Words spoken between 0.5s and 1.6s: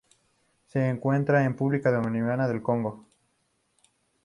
Se encuentra en